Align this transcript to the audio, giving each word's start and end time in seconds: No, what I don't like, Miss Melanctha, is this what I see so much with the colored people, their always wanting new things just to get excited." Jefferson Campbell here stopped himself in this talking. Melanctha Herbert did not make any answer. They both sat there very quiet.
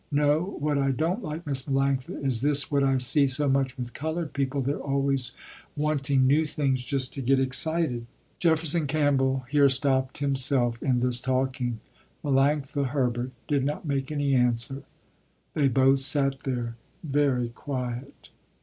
No, 0.11 0.55
what 0.57 0.79
I 0.79 0.89
don't 0.89 1.21
like, 1.23 1.45
Miss 1.45 1.61
Melanctha, 1.61 2.25
is 2.25 2.41
this 2.41 2.71
what 2.71 2.83
I 2.83 2.97
see 2.97 3.27
so 3.27 3.47
much 3.47 3.77
with 3.77 3.85
the 3.85 3.91
colored 3.91 4.33
people, 4.33 4.59
their 4.59 4.79
always 4.79 5.31
wanting 5.75 6.25
new 6.25 6.43
things 6.43 6.83
just 6.83 7.13
to 7.13 7.21
get 7.21 7.39
excited." 7.39 8.07
Jefferson 8.39 8.87
Campbell 8.87 9.45
here 9.51 9.69
stopped 9.69 10.17
himself 10.17 10.81
in 10.81 11.01
this 11.01 11.19
talking. 11.19 11.81
Melanctha 12.23 12.87
Herbert 12.87 13.29
did 13.47 13.63
not 13.63 13.85
make 13.85 14.11
any 14.11 14.33
answer. 14.33 14.81
They 15.53 15.67
both 15.67 15.99
sat 15.99 16.39
there 16.39 16.77
very 17.03 17.49
quiet. 17.49 18.31